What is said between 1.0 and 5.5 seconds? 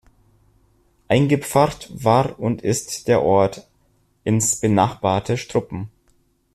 Eingepfarrt war und ist der Ort ins benachbarte